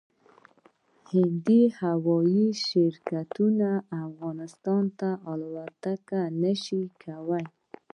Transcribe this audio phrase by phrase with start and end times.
[1.11, 3.69] هندي هوايي شرکتونه
[4.05, 7.45] افغانستان ته الوتنې نشي کولای